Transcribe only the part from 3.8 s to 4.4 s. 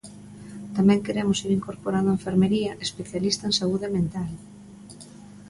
mental.